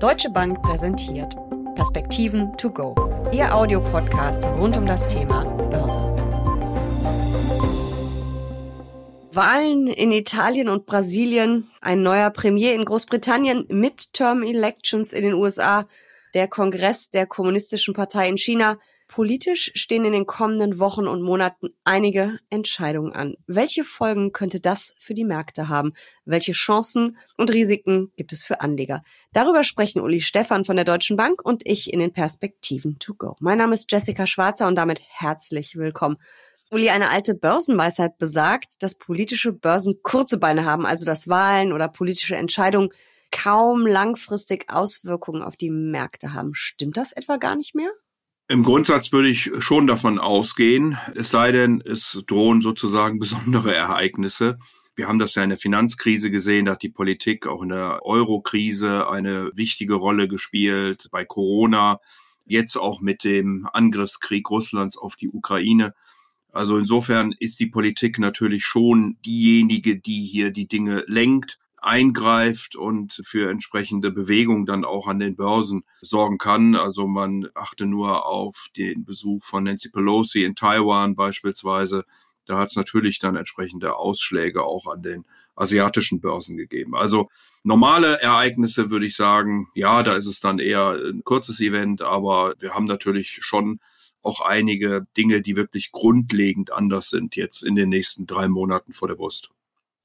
Deutsche 0.00 0.30
Bank 0.30 0.62
präsentiert 0.62 1.36
Perspektiven 1.74 2.56
to 2.56 2.70
go. 2.70 2.94
Ihr 3.32 3.54
Audiopodcast 3.54 4.42
rund 4.44 4.74
um 4.78 4.86
das 4.86 5.06
Thema 5.06 5.44
Börse. 5.68 6.00
Wahlen 9.32 9.88
in 9.88 10.10
Italien 10.10 10.70
und 10.70 10.86
Brasilien, 10.86 11.70
ein 11.82 12.02
neuer 12.02 12.30
Premier 12.30 12.74
in 12.74 12.86
Großbritannien, 12.86 13.66
Midterm 13.68 14.42
Elections 14.42 15.12
in 15.12 15.22
den 15.22 15.34
USA, 15.34 15.86
der 16.32 16.48
Kongress 16.48 17.10
der 17.10 17.26
Kommunistischen 17.26 17.92
Partei 17.92 18.26
in 18.26 18.38
China– 18.38 18.78
Politisch 19.10 19.72
stehen 19.74 20.04
in 20.04 20.12
den 20.12 20.24
kommenden 20.24 20.78
Wochen 20.78 21.08
und 21.08 21.20
Monaten 21.20 21.70
einige 21.82 22.38
Entscheidungen 22.48 23.12
an. 23.12 23.34
Welche 23.48 23.82
Folgen 23.82 24.30
könnte 24.30 24.60
das 24.60 24.94
für 25.00 25.14
die 25.14 25.24
Märkte 25.24 25.68
haben? 25.68 25.94
Welche 26.24 26.52
Chancen 26.52 27.18
und 27.36 27.52
Risiken 27.52 28.12
gibt 28.16 28.32
es 28.32 28.44
für 28.44 28.60
Anleger? 28.60 29.02
Darüber 29.32 29.64
sprechen 29.64 30.00
Uli 30.00 30.20
Stefan 30.20 30.64
von 30.64 30.76
der 30.76 30.84
Deutschen 30.84 31.16
Bank 31.16 31.44
und 31.44 31.66
ich 31.66 31.92
in 31.92 31.98
den 31.98 32.12
Perspektiven 32.12 33.00
to 33.00 33.14
go. 33.14 33.34
Mein 33.40 33.58
Name 33.58 33.74
ist 33.74 33.90
Jessica 33.90 34.28
Schwarzer 34.28 34.68
und 34.68 34.76
damit 34.76 35.02
herzlich 35.08 35.74
willkommen. 35.74 36.16
Uli, 36.70 36.90
eine 36.90 37.10
alte 37.10 37.34
Börsenweisheit 37.34 38.16
besagt, 38.16 38.80
dass 38.80 38.94
politische 38.94 39.52
Börsen 39.52 40.02
kurze 40.04 40.38
Beine 40.38 40.64
haben, 40.64 40.86
also 40.86 41.04
dass 41.04 41.26
Wahlen 41.26 41.72
oder 41.72 41.88
politische 41.88 42.36
Entscheidungen 42.36 42.90
kaum 43.32 43.88
langfristig 43.88 44.70
Auswirkungen 44.70 45.42
auf 45.42 45.56
die 45.56 45.70
Märkte 45.70 46.32
haben. 46.32 46.54
Stimmt 46.54 46.96
das 46.96 47.10
etwa 47.10 47.38
gar 47.38 47.56
nicht 47.56 47.74
mehr? 47.74 47.90
Im 48.50 48.64
Grundsatz 48.64 49.12
würde 49.12 49.28
ich 49.28 49.48
schon 49.60 49.86
davon 49.86 50.18
ausgehen, 50.18 50.98
es 51.14 51.30
sei 51.30 51.52
denn, 51.52 51.80
es 51.86 52.20
drohen 52.26 52.62
sozusagen 52.62 53.18
besondere 53.20 53.72
Ereignisse. 53.72 54.58
Wir 54.96 55.06
haben 55.06 55.20
das 55.20 55.36
ja 55.36 55.44
in 55.44 55.50
der 55.50 55.58
Finanzkrise 55.58 56.32
gesehen, 56.32 56.64
da 56.64 56.72
hat 56.72 56.82
die 56.82 56.88
Politik 56.88 57.46
auch 57.46 57.62
in 57.62 57.68
der 57.68 58.04
Euro-Krise 58.04 59.08
eine 59.08 59.52
wichtige 59.54 59.94
Rolle 59.94 60.26
gespielt, 60.26 61.06
bei 61.12 61.24
Corona, 61.24 62.00
jetzt 62.44 62.76
auch 62.76 63.00
mit 63.00 63.22
dem 63.22 63.68
Angriffskrieg 63.72 64.50
Russlands 64.50 64.98
auf 64.98 65.14
die 65.14 65.28
Ukraine. 65.28 65.94
Also 66.50 66.76
insofern 66.76 67.32
ist 67.38 67.60
die 67.60 67.68
Politik 67.68 68.18
natürlich 68.18 68.64
schon 68.64 69.16
diejenige, 69.24 69.96
die 69.96 70.26
hier 70.26 70.50
die 70.50 70.66
Dinge 70.66 71.04
lenkt 71.06 71.59
eingreift 71.80 72.76
und 72.76 73.22
für 73.24 73.50
entsprechende 73.50 74.10
Bewegung 74.10 74.66
dann 74.66 74.84
auch 74.84 75.06
an 75.06 75.18
den 75.18 75.36
Börsen 75.36 75.84
sorgen 76.00 76.38
kann. 76.38 76.74
Also 76.74 77.06
man 77.06 77.48
achte 77.54 77.86
nur 77.86 78.26
auf 78.26 78.68
den 78.76 79.04
Besuch 79.04 79.44
von 79.44 79.64
Nancy 79.64 79.90
Pelosi 79.90 80.44
in 80.44 80.54
Taiwan 80.54 81.16
beispielsweise. 81.16 82.04
Da 82.46 82.58
hat 82.58 82.70
es 82.70 82.76
natürlich 82.76 83.18
dann 83.18 83.36
entsprechende 83.36 83.96
Ausschläge 83.96 84.64
auch 84.64 84.86
an 84.86 85.02
den 85.02 85.24
asiatischen 85.54 86.20
Börsen 86.20 86.56
gegeben. 86.56 86.96
Also 86.96 87.28
normale 87.62 88.20
Ereignisse 88.20 88.90
würde 88.90 89.06
ich 89.06 89.14
sagen, 89.14 89.68
ja, 89.74 90.02
da 90.02 90.16
ist 90.16 90.26
es 90.26 90.40
dann 90.40 90.58
eher 90.58 90.90
ein 90.90 91.22
kurzes 91.24 91.60
Event, 91.60 92.02
aber 92.02 92.54
wir 92.58 92.74
haben 92.74 92.86
natürlich 92.86 93.38
schon 93.42 93.80
auch 94.22 94.40
einige 94.40 95.06
Dinge, 95.16 95.42
die 95.42 95.56
wirklich 95.56 95.92
grundlegend 95.92 96.72
anders 96.72 97.08
sind 97.08 97.36
jetzt 97.36 97.62
in 97.62 97.74
den 97.74 97.88
nächsten 97.88 98.26
drei 98.26 98.48
Monaten 98.48 98.92
vor 98.92 99.08
der 99.08 99.14
Brust. 99.14 99.50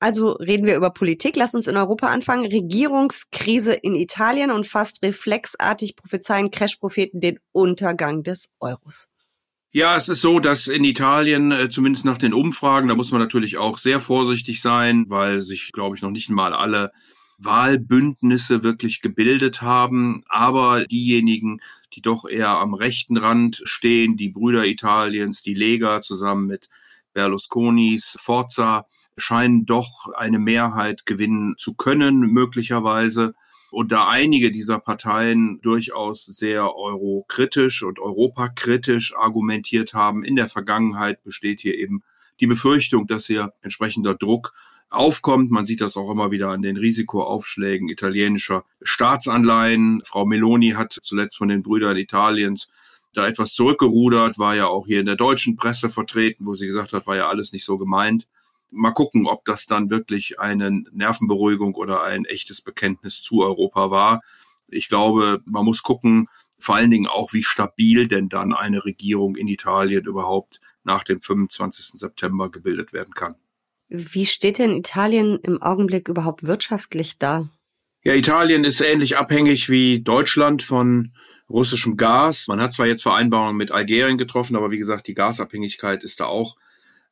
Also 0.05 0.33
reden 0.33 0.67
wir 0.67 0.75
über 0.75 0.91
Politik. 0.91 1.35
Lass 1.35 1.55
uns 1.55 1.65
in 1.65 1.77
Europa 1.77 2.09
anfangen. 2.09 2.45
Regierungskrise 2.45 3.73
in 3.73 3.95
Italien 3.95 4.51
und 4.51 4.67
fast 4.67 5.01
reflexartig 5.01 5.95
prophezeien 5.95 6.51
Crash-Propheten 6.51 7.21
den 7.21 7.39
Untergang 7.51 8.21
des 8.21 8.49
Euros. 8.59 9.09
Ja, 9.71 9.97
es 9.97 10.07
ist 10.07 10.21
so, 10.21 10.39
dass 10.39 10.67
in 10.67 10.83
Italien, 10.83 11.51
äh, 11.51 11.71
zumindest 11.71 12.05
nach 12.05 12.19
den 12.19 12.35
Umfragen, 12.35 12.87
da 12.87 12.93
muss 12.93 13.09
man 13.09 13.19
natürlich 13.19 13.57
auch 13.57 13.79
sehr 13.79 13.99
vorsichtig 13.99 14.61
sein, 14.61 15.05
weil 15.07 15.41
sich, 15.41 15.71
glaube 15.71 15.95
ich, 15.95 16.03
noch 16.03 16.11
nicht 16.11 16.29
mal 16.29 16.53
alle 16.53 16.91
Wahlbündnisse 17.39 18.61
wirklich 18.61 19.01
gebildet 19.01 19.63
haben. 19.63 20.23
Aber 20.27 20.85
diejenigen, 20.85 21.61
die 21.93 22.03
doch 22.03 22.29
eher 22.29 22.59
am 22.59 22.75
rechten 22.75 23.17
Rand 23.17 23.59
stehen, 23.63 24.17
die 24.17 24.29
Brüder 24.29 24.65
Italiens, 24.65 25.41
die 25.41 25.55
Lega 25.55 26.03
zusammen 26.03 26.45
mit 26.45 26.69
Berlusconis 27.13 28.15
Forza, 28.19 28.85
scheinen 29.17 29.65
doch 29.65 30.07
eine 30.15 30.39
Mehrheit 30.39 31.05
gewinnen 31.05 31.55
zu 31.57 31.73
können, 31.73 32.19
möglicherweise. 32.19 33.33
Und 33.71 33.91
da 33.91 34.07
einige 34.07 34.51
dieser 34.51 34.79
Parteien 34.79 35.59
durchaus 35.61 36.25
sehr 36.25 36.75
eurokritisch 36.75 37.83
und 37.83 37.99
europakritisch 37.99 39.15
argumentiert 39.15 39.93
haben, 39.93 40.23
in 40.23 40.35
der 40.35 40.49
Vergangenheit 40.49 41.23
besteht 41.23 41.61
hier 41.61 41.77
eben 41.77 42.03
die 42.39 42.47
Befürchtung, 42.47 43.07
dass 43.07 43.25
hier 43.25 43.53
entsprechender 43.61 44.15
Druck 44.15 44.53
aufkommt. 44.89 45.51
Man 45.51 45.65
sieht 45.65 45.81
das 45.81 45.97
auch 45.97 46.09
immer 46.11 46.31
wieder 46.31 46.49
an 46.49 46.61
den 46.61 46.77
Risikoaufschlägen 46.77 47.89
italienischer 47.89 48.63
Staatsanleihen. 48.81 50.01
Frau 50.05 50.25
Meloni 50.25 50.71
hat 50.71 50.97
zuletzt 51.01 51.37
von 51.37 51.49
den 51.49 51.63
Brüdern 51.63 51.97
Italiens 51.97 52.67
da 53.13 53.27
etwas 53.27 53.53
zurückgerudert, 53.53 54.37
war 54.37 54.55
ja 54.55 54.67
auch 54.67 54.87
hier 54.87 54.99
in 54.99 55.05
der 55.05 55.15
deutschen 55.15 55.55
Presse 55.55 55.89
vertreten, 55.89 56.45
wo 56.45 56.55
sie 56.55 56.67
gesagt 56.67 56.91
hat, 56.91 57.07
war 57.07 57.15
ja 57.15 57.29
alles 57.29 57.53
nicht 57.53 57.63
so 57.63 57.77
gemeint 57.77 58.27
mal 58.71 58.91
gucken, 58.91 59.27
ob 59.27 59.45
das 59.45 59.65
dann 59.65 59.89
wirklich 59.89 60.39
eine 60.39 60.83
Nervenberuhigung 60.91 61.75
oder 61.75 62.03
ein 62.03 62.25
echtes 62.25 62.61
Bekenntnis 62.61 63.21
zu 63.21 63.41
Europa 63.41 63.91
war. 63.91 64.21
Ich 64.67 64.89
glaube, 64.89 65.41
man 65.45 65.65
muss 65.65 65.83
gucken, 65.83 66.27
vor 66.57 66.75
allen 66.75 66.91
Dingen 66.91 67.07
auch, 67.07 67.33
wie 67.33 67.43
stabil 67.43 68.07
denn 68.07 68.29
dann 68.29 68.53
eine 68.53 68.85
Regierung 68.85 69.35
in 69.35 69.47
Italien 69.47 70.05
überhaupt 70.05 70.59
nach 70.83 71.03
dem 71.03 71.21
25. 71.21 71.99
September 71.99 72.49
gebildet 72.49 72.93
werden 72.93 73.13
kann. 73.13 73.35
Wie 73.87 74.25
steht 74.25 74.57
denn 74.57 74.71
Italien 74.71 75.39
im 75.43 75.61
Augenblick 75.61 76.07
überhaupt 76.07 76.43
wirtschaftlich 76.43 77.19
da? 77.19 77.49
Ja, 78.03 78.13
Italien 78.13 78.63
ist 78.63 78.81
ähnlich 78.81 79.17
abhängig 79.17 79.69
wie 79.69 80.01
Deutschland 80.01 80.63
von 80.63 81.13
russischem 81.49 81.97
Gas. 81.97 82.47
Man 82.47 82.61
hat 82.61 82.73
zwar 82.73 82.87
jetzt 82.87 83.03
Vereinbarungen 83.03 83.55
mit 83.55 83.71
Algerien 83.71 84.17
getroffen, 84.17 84.55
aber 84.55 84.71
wie 84.71 84.77
gesagt, 84.77 85.07
die 85.07 85.13
Gasabhängigkeit 85.13 86.03
ist 86.03 86.19
da 86.19 86.25
auch 86.25 86.55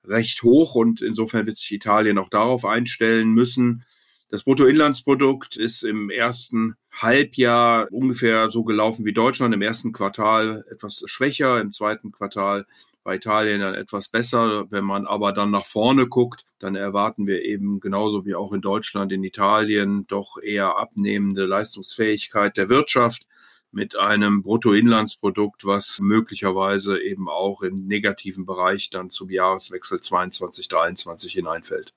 recht 0.08 0.44
hoch 0.44 0.76
und 0.76 1.02
insofern 1.02 1.46
wird 1.46 1.58
sich 1.58 1.72
Italien 1.72 2.18
auch 2.18 2.30
darauf 2.30 2.66
einstellen 2.66 3.30
müssen. 3.30 3.86
Das 4.30 4.44
Bruttoinlandsprodukt 4.44 5.58
ist 5.58 5.84
im 5.84 6.10
ersten 6.10 6.76
Halbjahr 6.92 7.88
ungefähr 7.92 8.50
so 8.50 8.64
gelaufen 8.64 9.06
wie 9.06 9.14
Deutschland, 9.14 9.54
im 9.54 9.62
ersten 9.62 9.94
Quartal 9.94 10.66
etwas 10.72 11.04
schwächer, 11.06 11.62
im 11.62 11.72
zweiten 11.72 12.12
Quartal 12.12 12.66
bei 13.04 13.16
Italien 13.16 13.62
dann 13.62 13.76
etwas 13.76 14.10
besser. 14.10 14.66
Wenn 14.72 14.86
man 14.86 15.06
aber 15.06 15.34
dann 15.34 15.52
nach 15.52 15.66
vorne 15.66 16.08
guckt, 16.08 16.46
dann 16.60 16.76
erwarten 16.76 17.28
wir 17.28 17.44
eben 17.44 17.80
genauso 17.80 18.26
wie 18.26 18.36
auch 18.36 18.54
in 18.54 18.62
Deutschland, 18.62 19.12
in 19.12 19.24
Italien 19.24 20.08
doch 20.08 20.38
eher 20.42 20.78
abnehmende 20.78 21.46
Leistungsfähigkeit 21.46 22.58
der 22.58 22.70
Wirtschaft 22.70 23.28
mit 23.74 23.98
einem 23.98 24.44
Bruttoinlandsprodukt, 24.44 25.66
was 25.66 26.00
möglicherweise 26.00 27.02
eben 27.02 27.28
auch 27.28 27.62
im 27.62 27.88
negativen 27.88 28.46
Bereich 28.46 28.90
dann 28.90 29.10
zum 29.10 29.30
Jahreswechsel 29.30 30.02
22, 30.02 30.68
23 30.68 31.34
hineinfällt. 31.34 31.94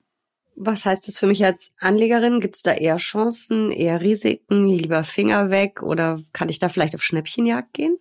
Was 0.55 0.85
heißt 0.85 1.07
das 1.07 1.19
für 1.19 1.27
mich 1.27 1.45
als 1.45 1.71
Anlegerin? 1.79 2.39
Gibt 2.39 2.55
es 2.55 2.63
da 2.63 2.73
eher 2.73 2.97
Chancen, 2.97 3.71
eher 3.71 4.01
Risiken, 4.01 4.67
lieber 4.67 5.03
Finger 5.03 5.51
weg 5.51 5.83
oder 5.83 6.19
kann 6.33 6.49
ich 6.49 6.57
da 6.57 6.69
vielleicht 6.69 6.95
auf 6.95 7.03
Schnäppchenjagd 7.03 7.73
gehen? 7.73 7.97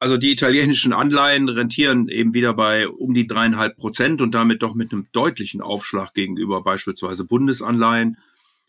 Also 0.00 0.16
die 0.16 0.32
italienischen 0.32 0.92
Anleihen 0.92 1.48
rentieren 1.48 2.08
eben 2.08 2.34
wieder 2.34 2.52
bei 2.52 2.88
um 2.88 3.14
die 3.14 3.26
dreieinhalb 3.26 3.76
Prozent 3.76 4.20
und 4.20 4.32
damit 4.32 4.62
doch 4.62 4.74
mit 4.74 4.92
einem 4.92 5.06
deutlichen 5.12 5.60
Aufschlag 5.62 6.12
gegenüber 6.14 6.62
beispielsweise 6.62 7.24
Bundesanleihen 7.24 8.18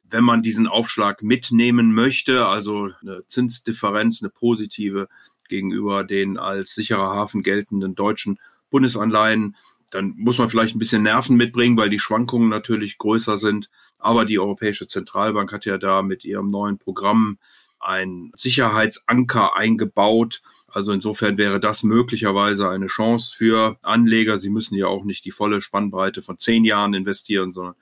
wenn 0.09 0.23
man 0.23 0.43
diesen 0.43 0.67
Aufschlag 0.67 1.23
mitnehmen 1.23 1.93
möchte, 1.93 2.45
also 2.45 2.89
eine 3.01 3.25
Zinsdifferenz, 3.27 4.21
eine 4.21 4.29
positive 4.29 5.07
gegenüber 5.49 6.03
den 6.03 6.38
als 6.38 6.75
sicherer 6.75 7.09
Hafen 7.09 7.43
geltenden 7.43 7.95
deutschen 7.95 8.39
Bundesanleihen, 8.69 9.55
dann 9.91 10.13
muss 10.17 10.38
man 10.38 10.49
vielleicht 10.49 10.75
ein 10.75 10.79
bisschen 10.79 11.03
Nerven 11.03 11.38
mitbringen, 11.38 11.77
weil 11.77 11.89
die 11.89 11.99
Schwankungen 11.99 12.49
natürlich 12.49 12.97
größer 12.97 13.38
sind. 13.38 13.69
Aber 13.97 14.25
die 14.25 14.39
Europäische 14.39 14.88
Zentralbank 14.88 15.51
hat 15.51 15.66
ja 15.66 15.77
da 15.77 16.01
mit 16.01 16.25
ihrem 16.25 16.49
neuen 16.49 16.77
Programm 16.77 17.37
ein 17.79 18.31
Sicherheitsanker 18.35 19.55
eingebaut. 19.55 20.41
Also 20.67 20.91
insofern 20.91 21.37
wäre 21.37 21.59
das 21.59 21.84
möglicherweise 21.84 22.67
eine 22.67 22.87
Chance 22.87 23.34
für 23.35 23.78
Anleger. 23.81 24.37
Sie 24.37 24.49
müssen 24.49 24.75
ja 24.75 24.87
auch 24.87 25.05
nicht 25.05 25.23
die 25.23 25.31
volle 25.31 25.61
Spannbreite 25.61 26.22
von 26.22 26.37
zehn 26.37 26.66
Jahren 26.66 26.93
investieren, 26.93 27.53
sondern 27.53 27.75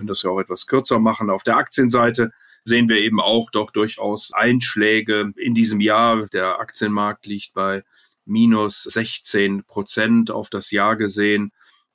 können 0.00 0.08
das 0.08 0.22
ja 0.22 0.30
auch 0.30 0.40
etwas 0.40 0.66
kürzer 0.66 0.98
machen. 0.98 1.28
Auf 1.28 1.42
der 1.42 1.58
Aktienseite 1.58 2.30
sehen 2.64 2.88
wir 2.88 2.96
eben 2.96 3.20
auch 3.20 3.50
doch 3.50 3.70
durchaus 3.70 4.32
Einschläge 4.32 5.32
in 5.36 5.54
diesem 5.54 5.80
Jahr. 5.80 6.26
Der 6.28 6.58
Aktienmarkt 6.58 7.26
liegt 7.26 7.52
bei 7.52 7.84
minus 8.24 8.84
16 8.84 9.64
Prozent 9.64 10.30
auf 10.30 10.48
das 10.48 10.70
Jahr 10.70 10.96
gesehen. 10.96 11.52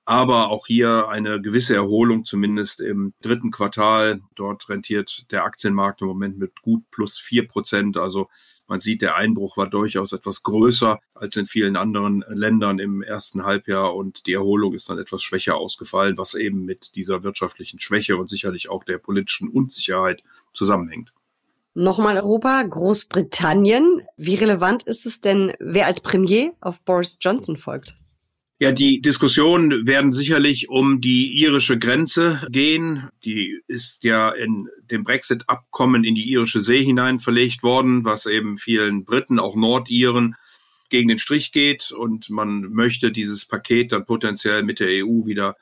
Aber 0.07 0.51
auch 0.51 0.67
hier 0.67 1.07
eine 1.09 1.41
gewisse 1.41 1.73
Erholung, 1.73 2.25
zumindest 2.25 2.79
im 2.79 3.15
dritten 3.21 3.49
Quartal. 3.49 4.21
Dort 4.35 4.69
rentiert 4.69 5.25
der 5.31 5.45
Aktienmarkt 5.45 6.01
im 6.01 6.07
Moment 6.07 6.37
mit 6.37 6.61
gut 6.61 6.83
plus 6.91 7.17
vier 7.17 7.47
Prozent. 7.47 7.97
Also 7.97 8.29
man 8.67 8.81
sieht, 8.81 9.01
der 9.01 9.15
Einbruch 9.15 9.57
war 9.57 9.69
durchaus 9.69 10.11
etwas 10.11 10.43
größer 10.43 10.99
als 11.13 11.35
in 11.35 11.45
vielen 11.45 11.75
anderen 11.75 12.23
Ländern 12.27 12.79
im 12.79 13.01
ersten 13.01 13.45
Halbjahr 13.45 13.95
und 13.95 14.25
die 14.27 14.33
Erholung 14.33 14.73
ist 14.73 14.89
dann 14.89 14.99
etwas 14.99 15.21
schwächer 15.21 15.55
ausgefallen, 15.57 16.17
was 16.17 16.33
eben 16.33 16.65
mit 16.65 16.95
dieser 16.95 17.23
wirtschaftlichen 17.23 17.79
Schwäche 17.79 18.17
und 18.17 18.29
sicherlich 18.29 18.69
auch 18.69 18.83
der 18.83 18.97
politischen 18.97 19.49
Unsicherheit 19.49 20.23
zusammenhängt. 20.53 21.13
Nochmal 21.73 22.17
Europa, 22.17 22.63
Großbritannien. 22.63 24.01
Wie 24.15 24.35
relevant 24.35 24.83
ist 24.83 25.05
es 25.05 25.19
denn, 25.19 25.51
wer 25.59 25.87
als 25.87 25.99
Premier 25.99 26.53
auf 26.61 26.79
Boris 26.81 27.17
Johnson 27.19 27.57
folgt? 27.57 27.97
Ja, 28.57 28.71
die 28.71 29.01
Diskussionen 29.01 29.85
werden 29.85 30.13
sicherlich 30.13 30.69
um 30.69 31.01
die 31.01 31.41
irische 31.41 31.77
Grenze 31.77 32.39
gehen. 32.49 33.09
Die 33.25 33.59
ist 33.67 34.05
ja 34.05 34.29
in 34.29 34.69
dem 34.89 35.03
Brexit-Abkommen 35.03 36.05
in 36.05 36.15
die 36.15 36.29
irische 36.29 36.61
See 36.61 36.81
hinein 36.81 37.19
verlegt 37.19 37.63
worden, 37.63 38.05
was 38.05 38.25
eben 38.25 38.57
vielen 38.57 39.03
Briten, 39.03 39.39
auch 39.39 39.57
Nordiren, 39.57 40.35
gegen 40.89 41.09
den 41.09 41.19
Strich 41.19 41.51
geht. 41.51 41.91
Und 41.91 42.29
man 42.29 42.71
möchte 42.71 43.11
dieses 43.11 43.45
Paket 43.45 43.91
dann 43.91 44.05
potenziell 44.05 44.63
mit 44.63 44.79
der 44.79 45.05
EU 45.05 45.25
wieder 45.25 45.57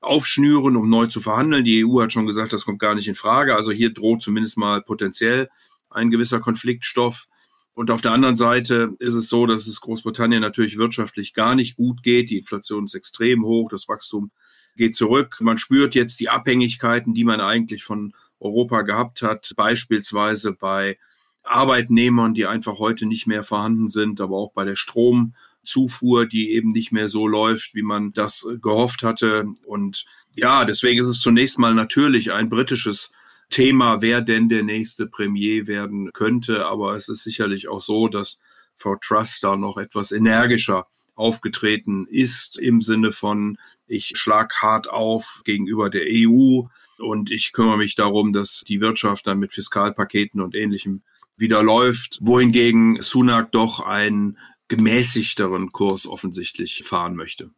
aufschnüren, 0.00 0.76
um 0.76 0.88
neu 0.88 1.06
zu 1.06 1.20
verhandeln. 1.20 1.66
Die 1.66 1.84
EU 1.84 2.00
hat 2.00 2.14
schon 2.14 2.26
gesagt, 2.26 2.54
das 2.54 2.64
kommt 2.64 2.78
gar 2.78 2.94
nicht 2.94 3.08
in 3.08 3.14
Frage. 3.14 3.56
Also 3.56 3.72
hier 3.72 3.92
droht 3.92 4.22
zumindest 4.22 4.56
mal 4.56 4.80
potenziell 4.80 5.50
ein 5.90 6.10
gewisser 6.10 6.40
Konfliktstoff. 6.40 7.26
Und 7.78 7.92
auf 7.92 8.02
der 8.02 8.10
anderen 8.10 8.36
Seite 8.36 8.96
ist 8.98 9.14
es 9.14 9.28
so, 9.28 9.46
dass 9.46 9.68
es 9.68 9.80
Großbritannien 9.80 10.40
natürlich 10.40 10.78
wirtschaftlich 10.78 11.32
gar 11.32 11.54
nicht 11.54 11.76
gut 11.76 12.02
geht. 12.02 12.28
Die 12.28 12.38
Inflation 12.38 12.86
ist 12.86 12.96
extrem 12.96 13.44
hoch, 13.44 13.68
das 13.70 13.86
Wachstum 13.86 14.32
geht 14.74 14.96
zurück. 14.96 15.36
Man 15.38 15.58
spürt 15.58 15.94
jetzt 15.94 16.18
die 16.18 16.28
Abhängigkeiten, 16.28 17.14
die 17.14 17.22
man 17.22 17.40
eigentlich 17.40 17.84
von 17.84 18.14
Europa 18.40 18.82
gehabt 18.82 19.22
hat, 19.22 19.52
beispielsweise 19.54 20.50
bei 20.54 20.98
Arbeitnehmern, 21.44 22.34
die 22.34 22.46
einfach 22.46 22.80
heute 22.80 23.06
nicht 23.06 23.28
mehr 23.28 23.44
vorhanden 23.44 23.88
sind, 23.88 24.20
aber 24.20 24.38
auch 24.38 24.50
bei 24.54 24.64
der 24.64 24.74
Stromzufuhr, 24.74 26.26
die 26.26 26.50
eben 26.50 26.70
nicht 26.70 26.90
mehr 26.90 27.08
so 27.08 27.28
läuft, 27.28 27.76
wie 27.76 27.82
man 27.82 28.12
das 28.12 28.44
gehofft 28.60 29.04
hatte. 29.04 29.46
Und 29.64 30.04
ja, 30.34 30.64
deswegen 30.64 31.00
ist 31.00 31.06
es 31.06 31.20
zunächst 31.20 31.60
mal 31.60 31.74
natürlich 31.74 32.32
ein 32.32 32.48
britisches 32.48 33.12
Thema, 33.50 34.00
wer 34.00 34.20
denn 34.20 34.48
der 34.48 34.62
nächste 34.62 35.06
Premier 35.06 35.66
werden 35.66 36.12
könnte. 36.12 36.66
Aber 36.66 36.94
es 36.94 37.08
ist 37.08 37.24
sicherlich 37.24 37.68
auch 37.68 37.82
so, 37.82 38.08
dass 38.08 38.38
Frau 38.76 38.96
Truss 38.96 39.40
da 39.40 39.56
noch 39.56 39.76
etwas 39.76 40.12
energischer 40.12 40.86
aufgetreten 41.14 42.06
ist 42.08 42.58
im 42.58 42.80
Sinne 42.80 43.12
von, 43.12 43.58
ich 43.86 44.12
schlag 44.14 44.62
hart 44.62 44.88
auf 44.88 45.42
gegenüber 45.44 45.90
der 45.90 46.04
EU 46.06 46.62
und 46.98 47.30
ich 47.30 47.52
kümmere 47.52 47.76
mich 47.76 47.96
darum, 47.96 48.32
dass 48.32 48.62
die 48.66 48.80
Wirtschaft 48.80 49.26
dann 49.26 49.40
mit 49.40 49.52
Fiskalpaketen 49.52 50.40
und 50.40 50.54
ähnlichem 50.54 51.02
wieder 51.36 51.62
läuft, 51.62 52.18
wohingegen 52.20 53.02
Sunak 53.02 53.52
doch 53.52 53.80
einen 53.80 54.38
gemäßigteren 54.68 55.70
Kurs 55.70 56.06
offensichtlich 56.06 56.84
fahren 56.84 57.16
möchte. 57.16 57.50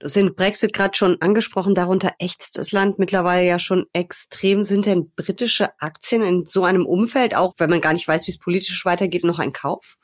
Du 0.00 0.04
hast 0.04 0.36
Brexit 0.36 0.72
gerade 0.72 0.96
schon 0.96 1.20
angesprochen, 1.20 1.74
darunter 1.74 2.12
ächzt 2.20 2.56
das 2.56 2.70
Land 2.70 3.00
mittlerweile 3.00 3.46
ja 3.46 3.58
schon 3.58 3.86
extrem. 3.92 4.62
Sind 4.62 4.86
denn 4.86 5.10
britische 5.16 5.70
Aktien 5.80 6.22
in 6.22 6.44
so 6.44 6.64
einem 6.64 6.86
Umfeld, 6.86 7.34
auch 7.34 7.54
wenn 7.58 7.68
man 7.68 7.80
gar 7.80 7.92
nicht 7.92 8.06
weiß, 8.06 8.28
wie 8.28 8.30
es 8.30 8.38
politisch 8.38 8.84
weitergeht, 8.84 9.24
noch 9.24 9.40
ein 9.40 9.52
Kauf? 9.52 9.96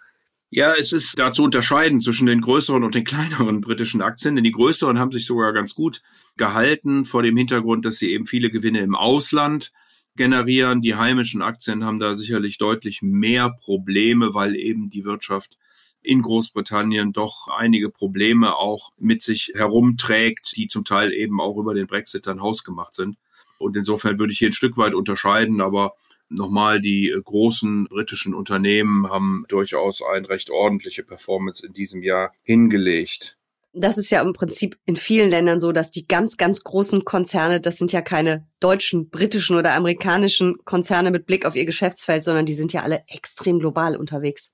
Ja, 0.50 0.75
es 0.75 0.93
ist 0.93 1.19
da 1.19 1.32
zu 1.32 1.44
unterscheiden 1.44 2.00
zwischen 2.00 2.26
den 2.26 2.41
größeren 2.41 2.82
und 2.82 2.94
den 2.94 3.05
kleineren 3.05 3.61
britischen 3.61 4.02
Aktien, 4.02 4.35
denn 4.35 4.44
die 4.44 4.52
größeren 4.52 4.99
haben 4.99 5.12
sich 5.12 5.26
sogar 5.26 5.52
ganz 5.52 5.75
gut 5.75 6.02
gehalten 6.37 7.05
vor 7.05 7.23
dem 7.23 7.37
Hintergrund, 7.37 7.85
dass 7.85 7.96
sie 7.96 8.11
eben 8.11 8.26
viele 8.26 8.50
Gewinne 8.50 8.81
im 8.81 8.96
Ausland 8.96 9.73
generieren. 10.17 10.82
Die 10.82 10.94
heimischen 10.96 11.43
Aktien 11.43 11.85
haben 11.85 11.99
da 11.99 12.17
sicherlich 12.17 12.58
deutlich 12.58 13.00
mehr 13.02 13.50
Probleme, 13.50 14.35
weil 14.35 14.56
eben 14.56 14.91
die 14.91 15.05
Wirtschaft 15.05 15.58
in 16.05 16.23
Großbritannien 16.23 17.12
doch 17.12 17.49
einige 17.49 17.91
Probleme 17.91 18.56
auch 18.56 18.93
mit 18.99 19.23
sich 19.23 19.53
herumträgt, 19.55 20.53
die 20.56 20.69
zum 20.69 20.85
Teil 20.85 21.12
eben 21.12 21.41
auch 21.41 21.56
über 21.56 21.75
den 21.75 21.87
Brexit 21.87 22.27
dann 22.27 22.43
hausgemacht 22.43 22.95
sind. 22.95 23.17
Und 23.59 23.77
insofern 23.77 24.19
würde 24.19 24.33
ich 24.33 24.39
hier 24.39 24.51
ein 24.51 24.55
Stück 24.55 24.77
weit 24.77 24.95
unterscheiden, 24.95 25.61
aber 25.61 25.95
nochmal, 26.29 26.81
die 26.81 27.15
großen 27.25 27.87
britischen 27.89 28.35
Unternehmen 28.35 29.09
haben 29.11 29.45
durchaus 29.49 30.03
eine 30.03 30.29
recht 30.29 30.51
ordentliche 30.51 31.03
Performance 31.03 31.67
in 31.67 31.73
diesem 31.73 32.03
Jahr 32.03 32.33
hingelegt. 32.43 33.37
Das 33.77 33.99
ist 33.99 34.11
ja 34.11 34.23
im 34.23 34.35
Prinzip 34.35 34.79
in 34.87 34.95
vielen 34.95 35.31
Ländern 35.31 35.59
so, 35.59 35.73
dass 35.73 35.91
die 35.91 36.06
ganz, 36.06 36.37
ganz 36.37 36.62
großen 36.62 37.05
Konzerne, 37.05 37.61
das 37.61 37.77
sind 37.77 37.91
ja 37.91 38.03
keine 38.03 38.47
deutschen, 38.61 39.11
britischen 39.11 39.56
oder 39.56 39.75
amerikanischen 39.75 40.59
Konzerne 40.65 41.11
mit 41.11 41.27
Blick 41.27 41.45
auf 41.45 41.56
ihr 41.56 41.65
Geschäftsfeld, 41.65 42.23
sondern 42.23 42.47
die 42.47 42.55
sind 42.55 42.73
ja 42.73 42.83
alle 42.83 43.03
extrem 43.09 43.59
global 43.59 43.97
unterwegs. 43.97 44.53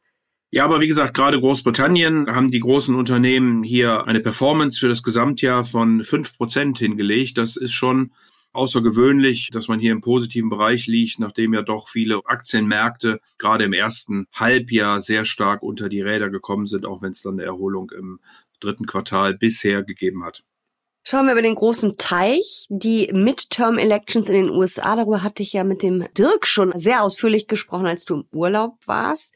Ja, 0.52 0.64
aber 0.64 0.81
wie 0.81 0.88
gesagt, 0.88 1.14
gerade 1.14 1.38
Großbritannien 1.38 2.26
haben 2.35 2.50
die 2.50 2.58
großen 2.58 2.97
Unternehmen 2.97 3.62
hier 3.62 4.08
eine 4.08 4.19
Performance 4.19 4.81
für 4.81 4.88
das 4.88 5.05
Gesamtjahr 5.05 5.64
von 5.64 6.02
fünf 6.02 6.37
Prozent 6.37 6.79
hingelegt. 6.79 7.38
Das 7.38 7.56
ist 7.56 7.73
schon 7.73 8.12
außergewöhnlich, 8.52 9.50
dass 9.52 9.69
man 9.69 9.79
hier 9.79 9.93
im 9.93 10.00
positiven 10.00 10.50
Bereich 10.50 10.88
liegt, 10.88 11.20
nachdem 11.20 11.55
ja 11.55 11.62
doch 11.62 11.88
viele 11.88 12.20
Aktienmärkte 12.25 13.20
gerade 13.38 13.64
im 13.64 13.73
ersten 13.73 14.26
Halbjahr 14.32 15.00
sehr 15.00 15.25
stark 15.25 15.62
unter 15.62 15.88
die 15.88 16.00
Räder 16.00 16.31
gekommen 16.31 16.67
sind, 16.67 16.85
auch 16.85 17.00
wenn 17.00 17.12
es 17.12 17.23
dann 17.23 17.35
eine 17.35 17.44
Erholung 17.44 17.93
im 17.97 18.19
dritten 18.58 18.87
Quartal 18.87 19.35
bisher 19.35 19.85
gegeben 19.85 20.25
hat. 20.25 20.43
Schauen 21.05 21.26
wir 21.26 21.32
über 21.32 21.43
den 21.43 21.55
großen 21.55 21.97
Teich. 21.97 22.67
Die 22.69 23.08
Midterm 23.12 23.79
Elections 23.79 24.29
in 24.29 24.35
den 24.35 24.50
USA, 24.50 24.97
darüber 24.97 25.23
hatte 25.23 25.44
ich 25.44 25.52
ja 25.52 25.62
mit 25.62 25.82
dem 25.82 26.05
Dirk 26.19 26.47
schon 26.47 26.73
sehr 26.76 27.02
ausführlich 27.02 27.47
gesprochen, 27.47 27.87
als 27.87 28.05
du 28.05 28.17
im 28.17 28.25
Urlaub 28.32 28.79
warst. 28.85 29.32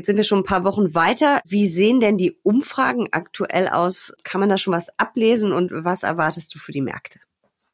Jetzt 0.00 0.06
sind 0.06 0.16
wir 0.16 0.24
schon 0.24 0.38
ein 0.38 0.44
paar 0.44 0.64
Wochen 0.64 0.94
weiter. 0.94 1.42
Wie 1.46 1.66
sehen 1.66 2.00
denn 2.00 2.16
die 2.16 2.34
Umfragen 2.42 3.08
aktuell 3.10 3.68
aus? 3.68 4.14
Kann 4.24 4.40
man 4.40 4.48
da 4.48 4.56
schon 4.56 4.72
was 4.72 4.88
ablesen 4.98 5.52
und 5.52 5.72
was 5.74 6.04
erwartest 6.04 6.54
du 6.54 6.58
für 6.58 6.72
die 6.72 6.80
Märkte? 6.80 7.20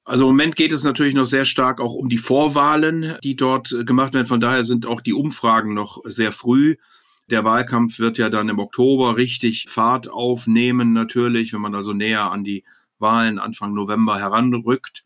Also 0.04 0.24
im 0.24 0.30
Moment 0.30 0.56
geht 0.56 0.72
es 0.72 0.82
natürlich 0.82 1.14
noch 1.14 1.26
sehr 1.26 1.44
stark 1.44 1.80
auch 1.80 1.94
um 1.94 2.08
die 2.08 2.18
Vorwahlen, 2.18 3.14
die 3.22 3.36
dort 3.36 3.70
äh, 3.70 3.84
gemacht 3.84 4.12
werden. 4.12 4.26
Von 4.26 4.40
daher 4.40 4.64
sind 4.64 4.86
auch 4.86 5.02
die 5.02 5.12
Umfragen 5.12 5.72
noch 5.72 6.02
sehr 6.04 6.32
früh. 6.32 6.78
Der 7.30 7.44
Wahlkampf 7.44 8.00
wird 8.00 8.18
ja 8.18 8.28
dann 8.28 8.48
im 8.48 8.58
Oktober 8.58 9.16
richtig 9.16 9.66
Fahrt 9.68 10.10
aufnehmen, 10.10 10.92
natürlich, 10.92 11.52
wenn 11.52 11.60
man 11.60 11.76
also 11.76 11.92
näher 11.92 12.32
an 12.32 12.42
die 12.42 12.64
Wahlen 12.98 13.38
Anfang 13.38 13.72
November 13.72 14.18
heranrückt. 14.18 15.04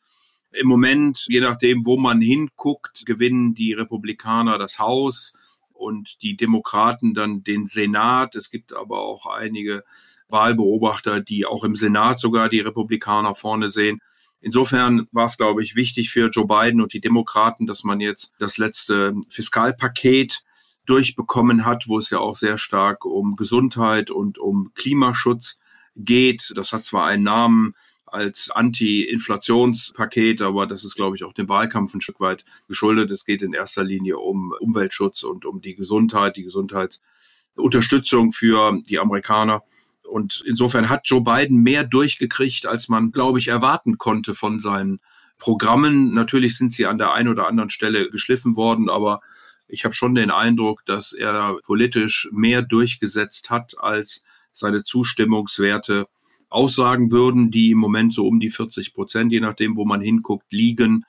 Im 0.52 0.68
Moment, 0.68 1.26
je 1.28 1.40
nachdem, 1.40 1.84
wo 1.84 1.98
man 1.98 2.22
hinguckt, 2.22 3.04
gewinnen 3.04 3.54
die 3.54 3.74
Republikaner 3.74 4.56
das 4.56 4.78
Haus 4.78 5.34
und 5.80 6.22
die 6.22 6.36
Demokraten 6.36 7.14
dann 7.14 7.42
den 7.42 7.66
Senat. 7.66 8.36
Es 8.36 8.50
gibt 8.50 8.74
aber 8.74 9.00
auch 9.00 9.26
einige 9.26 9.82
Wahlbeobachter, 10.28 11.20
die 11.20 11.46
auch 11.46 11.64
im 11.64 11.74
Senat 11.74 12.20
sogar 12.20 12.48
die 12.48 12.60
Republikaner 12.60 13.34
vorne 13.34 13.70
sehen. 13.70 14.00
Insofern 14.40 15.06
war 15.12 15.26
es, 15.26 15.36
glaube 15.36 15.62
ich, 15.62 15.76
wichtig 15.76 16.10
für 16.10 16.30
Joe 16.30 16.46
Biden 16.46 16.80
und 16.80 16.92
die 16.92 17.00
Demokraten, 17.00 17.66
dass 17.66 17.84
man 17.84 18.00
jetzt 18.00 18.32
das 18.38 18.58
letzte 18.58 19.14
Fiskalpaket 19.28 20.42
durchbekommen 20.86 21.64
hat, 21.64 21.84
wo 21.88 21.98
es 21.98 22.10
ja 22.10 22.18
auch 22.18 22.36
sehr 22.36 22.58
stark 22.58 23.04
um 23.04 23.36
Gesundheit 23.36 24.10
und 24.10 24.38
um 24.38 24.72
Klimaschutz 24.74 25.58
geht. 25.94 26.52
Das 26.56 26.72
hat 26.72 26.84
zwar 26.84 27.06
einen 27.06 27.24
Namen, 27.24 27.74
als 28.12 28.50
Anti-Inflationspaket, 28.50 30.42
aber 30.42 30.66
das 30.66 30.84
ist, 30.84 30.94
glaube 30.94 31.16
ich, 31.16 31.24
auch 31.24 31.32
dem 31.32 31.48
Wahlkampf 31.48 31.94
ein 31.94 32.00
Stück 32.00 32.20
weit 32.20 32.44
geschuldet. 32.68 33.10
Es 33.10 33.24
geht 33.24 33.42
in 33.42 33.52
erster 33.52 33.84
Linie 33.84 34.18
um 34.18 34.52
Umweltschutz 34.60 35.22
und 35.22 35.44
um 35.44 35.60
die 35.60 35.74
Gesundheit, 35.74 36.36
die 36.36 36.44
Gesundheitsunterstützung 36.44 38.32
für 38.32 38.80
die 38.88 38.98
Amerikaner. 38.98 39.62
Und 40.02 40.42
insofern 40.46 40.88
hat 40.88 41.02
Joe 41.04 41.22
Biden 41.22 41.62
mehr 41.62 41.84
durchgekriegt, 41.84 42.66
als 42.66 42.88
man, 42.88 43.12
glaube 43.12 43.38
ich, 43.38 43.48
erwarten 43.48 43.98
konnte 43.98 44.34
von 44.34 44.60
seinen 44.60 45.00
Programmen. 45.38 46.12
Natürlich 46.12 46.56
sind 46.56 46.72
sie 46.72 46.86
an 46.86 46.98
der 46.98 47.12
einen 47.12 47.28
oder 47.28 47.46
anderen 47.46 47.70
Stelle 47.70 48.10
geschliffen 48.10 48.56
worden, 48.56 48.90
aber 48.90 49.20
ich 49.68 49.84
habe 49.84 49.94
schon 49.94 50.14
den 50.14 50.30
Eindruck, 50.30 50.84
dass 50.84 51.12
er 51.12 51.56
politisch 51.64 52.28
mehr 52.32 52.62
durchgesetzt 52.62 53.50
hat, 53.50 53.78
als 53.78 54.24
seine 54.52 54.84
Zustimmungswerte 54.84 56.06
aussagen 56.50 57.10
würden, 57.10 57.50
die 57.50 57.70
im 57.70 57.78
Moment 57.78 58.12
so 58.12 58.26
um 58.26 58.40
die 58.40 58.50
40 58.50 58.94
Prozent, 58.94 59.32
je 59.32 59.40
nachdem, 59.40 59.76
wo 59.76 59.84
man 59.84 60.00
hinguckt, 60.00 60.52
liegen. 60.52 61.04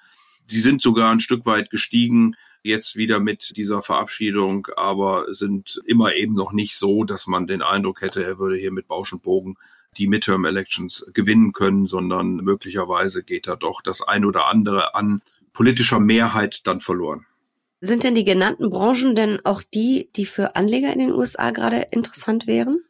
Sie 0.45 0.61
sind 0.61 0.81
sogar 0.81 1.11
ein 1.11 1.19
Stück 1.19 1.45
weit 1.45 1.69
gestiegen, 1.69 2.35
jetzt 2.63 2.95
wieder 2.95 3.19
mit 3.19 3.57
dieser 3.57 3.81
Verabschiedung, 3.81 4.67
aber 4.75 5.33
sind 5.33 5.81
immer 5.85 6.13
eben 6.13 6.33
noch 6.33 6.51
nicht 6.51 6.75
so, 6.75 7.03
dass 7.03 7.27
man 7.27 7.47
den 7.47 7.61
Eindruck 7.61 8.01
hätte, 8.01 8.23
er 8.23 8.39
würde 8.39 8.57
hier 8.57 8.71
mit 8.71 8.87
Bausch 8.87 9.11
und 9.13 9.23
Bogen 9.23 9.57
die 9.97 10.07
Midterm 10.07 10.45
Elections 10.45 11.05
gewinnen 11.13 11.51
können, 11.51 11.87
sondern 11.87 12.37
möglicherweise 12.37 13.23
geht 13.23 13.47
da 13.47 13.55
doch 13.55 13.81
das 13.81 14.01
ein 14.01 14.25
oder 14.25 14.47
andere 14.47 14.95
an 14.95 15.21
politischer 15.53 15.99
Mehrheit 15.99 16.65
dann 16.65 16.79
verloren. 16.79 17.25
Sind 17.81 18.03
denn 18.03 18.15
die 18.15 18.23
genannten 18.23 18.69
Branchen 18.69 19.15
denn 19.15 19.39
auch 19.43 19.63
die, 19.63 20.09
die 20.15 20.25
für 20.25 20.55
Anleger 20.55 20.93
in 20.93 20.99
den 20.99 21.11
USA 21.11 21.49
gerade 21.51 21.87
interessant 21.91 22.47
wären? 22.47 22.83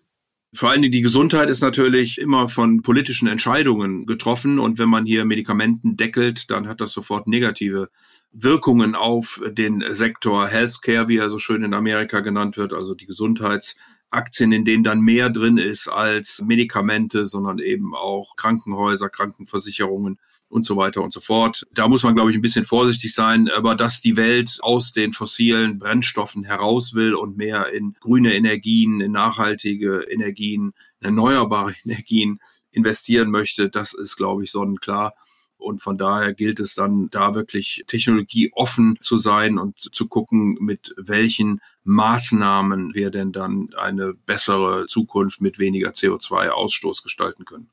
Vor 0.54 0.70
allen 0.70 0.82
Dingen 0.82 0.92
die 0.92 1.02
Gesundheit 1.02 1.50
ist 1.50 1.62
natürlich 1.62 2.18
immer 2.18 2.50
von 2.50 2.82
politischen 2.82 3.28
Entscheidungen 3.28 4.06
getroffen. 4.06 4.60
Und 4.60 4.78
wenn 4.80 4.90
man 4.90 5.06
hier 5.06 5.24
Medikamenten 5.24 5.96
deckelt, 5.96 6.52
dann 6.52 6.68
hat 6.68 6.82
das 6.82 6.92
sofort 6.92 7.26
negative 7.28 7.90
Wirkungen 8.34 8.96
auf 8.96 9.42
den 9.46 9.84
Sektor 9.94 10.48
Healthcare, 10.48 11.08
wie 11.08 11.18
er 11.18 11.30
so 11.30 11.40
schön 11.40 11.64
in 11.64 11.74
Amerika 11.74 12.20
genannt 12.20 12.58
wird, 12.58 12.74
also 12.74 12.96
die 12.96 13.06
Gesundheits 13.06 13.78
Aktien, 14.10 14.52
in 14.52 14.66
denen 14.66 14.84
dann 14.84 15.00
mehr 15.00 15.30
drin 15.30 15.58
ist 15.58 15.88
als 15.88 16.42
Medikamente, 16.46 17.28
sondern 17.28 17.60
eben 17.60 17.96
auch 17.96 18.36
Krankenhäuser, 18.36 19.10
Krankenversicherungen 19.10 20.20
und 20.52 20.66
so 20.66 20.76
weiter 20.76 21.02
und 21.02 21.14
so 21.14 21.22
fort. 21.22 21.66
Da 21.74 21.88
muss 21.88 22.04
man, 22.04 22.14
glaube 22.14 22.30
ich, 22.30 22.38
ein 22.38 22.42
bisschen 22.42 22.66
vorsichtig 22.66 23.14
sein, 23.14 23.50
aber 23.50 23.76
dass 23.76 24.02
die 24.02 24.18
Welt 24.18 24.60
aus 24.62 24.92
den 24.92 25.14
fossilen 25.14 25.80
Brennstoffen 25.80 26.44
heraus 26.44 26.94
will 26.94 27.16
und 27.16 27.38
mehr 27.38 27.72
in 27.72 27.96
grüne 28.00 28.36
Energien, 28.36 29.00
in 29.00 29.14
nachhaltige 29.14 30.02
Energien, 30.10 30.74
erneuerbare 31.00 31.74
Energien 31.86 32.40
investieren 32.72 33.32
möchte, 33.32 33.70
das 33.70 33.94
ist, 33.94 34.18
glaube 34.18 34.44
ich, 34.44 34.52
sonnenklar. 34.52 35.16
Und 35.58 35.82
von 35.82 35.98
daher 35.98 36.34
gilt 36.34 36.60
es 36.60 36.74
dann, 36.76 37.10
da 37.12 37.36
wirklich 37.36 37.84
technologieoffen 37.88 38.98
zu 39.00 39.18
sein 39.18 39.60
und 39.60 39.78
zu 39.78 40.08
gucken, 40.08 40.58
mit 40.60 40.94
welchen 40.98 41.62
Maßnahmen 41.84 42.96
wir 42.96 43.12
denn 43.12 43.32
dann 43.32 43.70
eine 43.78 44.14
bessere 44.14 44.88
Zukunft 44.88 45.40
mit 45.40 45.60
weniger 45.60 45.92
CO2-Ausstoß 45.92 47.04
gestalten 47.04 47.46
können. 47.46 47.70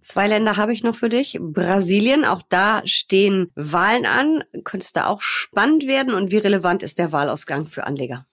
Zwei 0.00 0.28
Länder 0.28 0.56
habe 0.56 0.72
ich 0.72 0.82
noch 0.82 0.96
für 0.96 1.08
dich. 1.08 1.38
Brasilien, 1.40 2.24
auch 2.24 2.42
da 2.48 2.82
stehen 2.86 3.50
Wahlen 3.54 4.06
an. 4.06 4.44
Könnte 4.64 4.84
es 4.84 4.92
da 4.92 5.06
auch 5.06 5.20
spannend 5.20 5.86
werden? 5.86 6.14
Und 6.14 6.30
wie 6.30 6.38
relevant 6.38 6.82
ist 6.82 6.98
der 6.98 7.12
Wahlausgang 7.12 7.66
für 7.66 7.86
Anleger? 7.86 8.26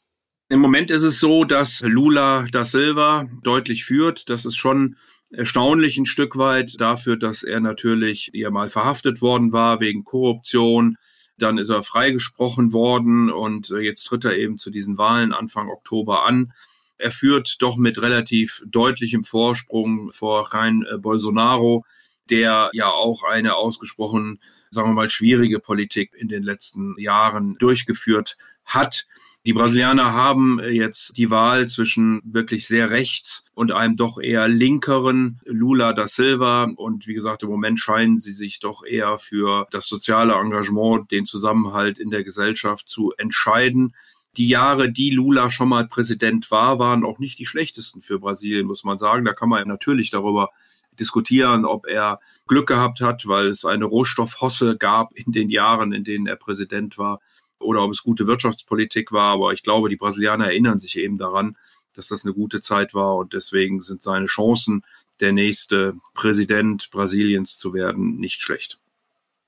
Im 0.50 0.62
Moment 0.62 0.92
ist 0.92 1.04
es 1.04 1.20
so, 1.20 1.44
dass 1.44 1.82
Lula 1.82 2.46
da 2.52 2.64
Silva 2.64 3.28
deutlich 3.44 3.84
führt. 3.84 4.30
Das 4.30 4.46
ist 4.46 4.56
schon 4.56 4.96
erstaunlich 5.30 5.98
ein 5.98 6.06
Stück 6.06 6.38
weit 6.38 6.80
dafür, 6.80 7.18
dass 7.18 7.44
er 7.44 7.60
natürlich 7.60 8.32
ja 8.34 8.50
mal 8.50 8.70
verhaftet 8.70 9.22
worden 9.22 9.52
war 9.52 9.82
wegen 9.82 10.06
Korruption. 10.06 10.96
Dann 11.38 11.58
ist 11.58 11.70
er 11.70 11.84
freigesprochen 11.84 12.72
worden 12.72 13.30
und 13.30 13.70
jetzt 13.70 14.06
tritt 14.06 14.24
er 14.24 14.38
eben 14.38 14.58
zu 14.58 14.72
diesen 14.72 14.98
Wahlen 14.98 15.34
Anfang 15.34 15.70
Oktober 15.70 16.26
an. 16.26 16.54
Er 16.98 17.12
führt 17.12 17.58
doch 17.60 17.78
mit 17.78 18.02
relativ 18.02 18.64
deutlichem 18.66 19.24
Vorsprung 19.24 20.12
vor 20.12 20.50
Jair 20.52 20.82
äh, 20.92 20.98
Bolsonaro, 20.98 21.86
der 22.30 22.70
ja 22.74 22.88
auch 22.90 23.24
eine 23.24 23.56
ausgesprochen, 23.56 24.40
sagen 24.70 24.90
wir 24.90 24.94
mal, 24.94 25.10
schwierige 25.10 25.60
Politik 25.60 26.14
in 26.16 26.28
den 26.28 26.44
letzten 26.44 26.96
Jahren 26.98 27.56
durchgeführt 27.60 28.38
hat. 28.66 29.06
Die 29.46 29.54
Brasilianer 29.54 30.12
haben 30.12 30.60
jetzt 30.60 31.16
die 31.16 31.30
Wahl 31.30 31.70
zwischen 31.70 32.22
wirklich 32.26 32.68
sehr 32.68 32.90
rechts 32.90 33.46
und 33.54 33.72
einem 33.72 33.96
doch 33.96 34.20
eher 34.20 34.50
linkeren 34.50 35.40
Lula 35.46 35.94
da 35.94 36.10
Silva. 36.10 36.64
Und 36.76 37.08
wie 37.08 37.14
gesagt, 37.14 37.44
im 37.44 37.50
Moment 37.50 37.80
scheinen 37.80 38.20
sie 38.20 38.34
sich 38.34 38.60
doch 38.60 38.84
eher 38.84 39.20
für 39.20 39.66
das 39.72 39.88
soziale 39.88 40.34
Engagement, 40.34 41.12
den 41.12 41.26
Zusammenhalt 41.26 41.98
in 41.98 42.10
der 42.10 42.26
Gesellschaft 42.26 42.90
zu 42.90 43.14
entscheiden 43.18 43.94
die 44.38 44.48
Jahre, 44.48 44.92
die 44.92 45.10
Lula 45.10 45.50
schon 45.50 45.70
mal 45.70 45.88
Präsident 45.88 46.52
war, 46.52 46.78
waren 46.80 47.04
auch 47.04 47.20
nicht 47.20 47.40
die 47.40 47.46
schlechtesten 47.46 48.02
für 48.02 48.20
Brasilien, 48.20 48.68
muss 48.68 48.84
man 48.84 49.00
sagen. 49.00 49.26
Da 49.26 49.34
kann 49.34 49.50
man 49.50 49.68
natürlich 49.68 50.12
darüber 50.12 50.52
diskutieren, 51.00 51.66
ob 51.66 51.88
er 51.88 52.20
Glück 52.48 52.68
gehabt 52.68 53.02
hat, 53.02 53.28
weil 53.28 53.48
es 53.48 53.66
eine 53.66 53.86
Rohstoffhosse 53.86 54.78
gab 54.78 55.14
in 55.14 55.32
den 55.32 55.50
Jahren, 55.50 55.92
in 55.92 56.04
denen 56.04 56.28
er 56.28 56.36
Präsident 56.36 56.98
war, 56.98 57.20
oder 57.60 57.84
ob 57.84 57.92
es 57.92 58.04
gute 58.04 58.28
Wirtschaftspolitik 58.28 59.12
war. 59.12 59.34
Aber 59.34 59.54
ich 59.54 59.64
glaube, 59.64 59.90
die 59.90 59.96
Brasilianer 59.96 60.46
erinnern 60.46 60.80
sich 60.80 60.98
eben 60.98 61.18
daran, 61.18 61.58
dass 61.94 62.10
das 62.10 62.24
eine 62.24 62.34
gute 62.34 62.62
Zeit 62.62 62.94
war 62.94 63.16
und 63.16 63.34
deswegen 63.34 63.82
sind 63.82 64.04
seine 64.04 64.28
Chancen, 64.28 64.84
der 65.20 65.34
nächste 65.34 65.96
Präsident 66.14 66.90
Brasiliens 66.92 67.58
zu 67.58 67.74
werden, 67.74 68.18
nicht 68.18 68.40
schlecht. 68.40 68.78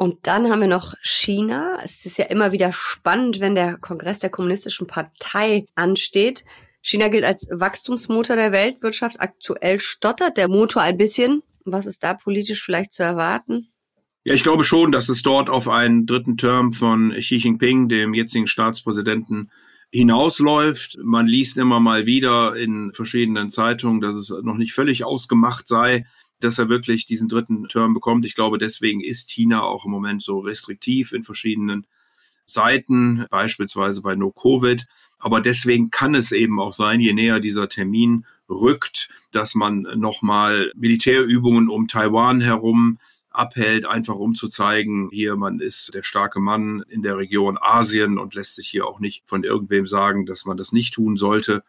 Und 0.01 0.27
dann 0.27 0.49
haben 0.49 0.61
wir 0.61 0.69
noch 0.69 0.93
China. 1.01 1.77
Es 1.83 2.05
ist 2.05 2.17
ja 2.17 2.25
immer 2.27 2.53
wieder 2.53 2.71
spannend, 2.71 3.41
wenn 3.41 3.53
der 3.53 3.77
Kongress 3.77 4.19
der 4.19 4.29
Kommunistischen 4.29 4.87
Partei 4.87 5.65
ansteht. 5.75 6.45
China 6.81 7.09
gilt 7.09 7.25
als 7.25 7.49
Wachstumsmotor 7.51 8.37
der 8.37 8.53
Weltwirtschaft. 8.53 9.19
Aktuell 9.19 9.81
stottert 9.81 10.37
der 10.37 10.47
Motor 10.47 10.83
ein 10.83 10.95
bisschen. 10.95 11.43
Was 11.65 11.85
ist 11.85 12.01
da 12.05 12.13
politisch 12.13 12.63
vielleicht 12.63 12.93
zu 12.93 13.03
erwarten? 13.03 13.73
Ja, 14.23 14.33
ich 14.33 14.43
glaube 14.43 14.63
schon, 14.63 14.93
dass 14.93 15.09
es 15.09 15.21
dort 15.21 15.49
auf 15.49 15.67
einen 15.67 16.05
dritten 16.05 16.37
Term 16.37 16.71
von 16.71 17.11
Xi 17.11 17.35
Jinping, 17.35 17.89
dem 17.89 18.13
jetzigen 18.13 18.47
Staatspräsidenten, 18.47 19.51
hinausläuft. 19.91 20.97
Man 21.03 21.27
liest 21.27 21.57
immer 21.57 21.81
mal 21.81 22.05
wieder 22.05 22.55
in 22.55 22.93
verschiedenen 22.93 23.51
Zeitungen, 23.51 23.99
dass 23.99 24.15
es 24.15 24.29
noch 24.43 24.55
nicht 24.55 24.71
völlig 24.71 25.03
ausgemacht 25.03 25.67
sei, 25.67 26.05
dass 26.39 26.57
er 26.57 26.69
wirklich 26.69 27.05
diesen 27.05 27.27
dritten 27.27 27.67
Term 27.67 27.93
bekommt. 27.93 28.25
Ich 28.25 28.35
glaube, 28.35 28.57
deswegen 28.57 29.01
ist 29.01 29.29
China 29.29 29.61
auch 29.63 29.85
im 29.85 29.91
Moment 29.91 30.23
so 30.23 30.39
restriktiv 30.39 31.11
in 31.11 31.23
verschiedenen 31.23 31.85
Seiten, 32.45 33.25
beispielsweise 33.29 34.01
bei 34.01 34.15
No 34.15 34.31
Covid. 34.31 34.87
Aber 35.19 35.41
deswegen 35.41 35.91
kann 35.91 36.15
es 36.15 36.31
eben 36.31 36.59
auch 36.59 36.73
sein, 36.73 37.01
je 37.01 37.13
näher 37.13 37.39
dieser 37.39 37.69
Termin 37.69 38.25
rückt, 38.49 39.09
dass 39.31 39.53
man 39.53 39.81
nochmal 39.95 40.71
Militärübungen 40.75 41.69
um 41.69 41.87
Taiwan 41.87 42.41
herum 42.41 42.99
abhält, 43.29 43.85
einfach 43.85 44.15
um 44.15 44.33
zu 44.33 44.47
zeigen, 44.47 45.09
hier 45.11 45.35
man 45.35 45.59
ist 45.59 45.93
der 45.93 46.03
starke 46.03 46.39
Mann 46.39 46.83
in 46.89 47.03
der 47.03 47.17
Region 47.17 47.57
Asien 47.61 48.17
und 48.17 48.33
lässt 48.33 48.55
sich 48.55 48.67
hier 48.67 48.87
auch 48.87 48.99
nicht 48.99 49.23
von 49.27 49.43
irgendwem 49.43 49.85
sagen, 49.85 50.25
dass 50.25 50.45
man 50.45 50.57
das 50.57 50.71
nicht 50.71 50.95
tun 50.95 51.15
sollte. 51.15 51.63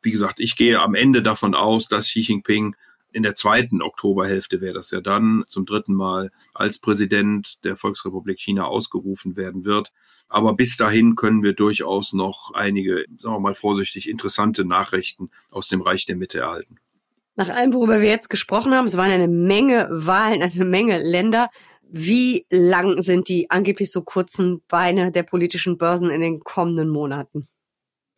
Wie 0.00 0.10
gesagt, 0.10 0.40
ich 0.40 0.56
gehe 0.56 0.80
am 0.80 0.94
Ende 0.94 1.22
davon 1.22 1.54
aus, 1.54 1.88
dass 1.88 2.08
Xi 2.08 2.20
Jinping 2.20 2.74
in 3.12 3.22
der 3.22 3.34
zweiten 3.34 3.82
Oktoberhälfte 3.82 4.60
wäre 4.60 4.74
das 4.74 4.90
ja 4.90 5.00
dann 5.00 5.44
zum 5.46 5.66
dritten 5.66 5.94
Mal 5.94 6.30
als 6.54 6.78
Präsident 6.78 7.64
der 7.64 7.76
Volksrepublik 7.76 8.40
China 8.40 8.66
ausgerufen 8.66 9.36
werden 9.36 9.64
wird. 9.64 9.92
Aber 10.28 10.54
bis 10.54 10.76
dahin 10.76 11.14
können 11.14 11.42
wir 11.42 11.52
durchaus 11.52 12.12
noch 12.12 12.52
einige, 12.54 13.04
sagen 13.20 13.34
wir 13.34 13.40
mal 13.40 13.54
vorsichtig, 13.54 14.08
interessante 14.08 14.64
Nachrichten 14.64 15.30
aus 15.50 15.68
dem 15.68 15.82
Reich 15.82 16.06
der 16.06 16.16
Mitte 16.16 16.40
erhalten. 16.40 16.76
Nach 17.34 17.48
allem, 17.48 17.72
worüber 17.72 18.00
wir 18.00 18.08
jetzt 18.08 18.28
gesprochen 18.28 18.74
haben, 18.74 18.86
es 18.86 18.96
waren 18.96 19.10
eine 19.10 19.28
Menge 19.28 19.88
Wahlen, 19.90 20.42
eine 20.42 20.64
Menge 20.64 21.02
Länder. 21.02 21.48
Wie 21.82 22.46
lang 22.50 23.02
sind 23.02 23.28
die 23.28 23.50
angeblich 23.50 23.90
so 23.90 24.02
kurzen 24.02 24.62
Beine 24.68 25.12
der 25.12 25.22
politischen 25.22 25.76
Börsen 25.78 26.10
in 26.10 26.20
den 26.20 26.40
kommenden 26.40 26.88
Monaten? 26.88 27.48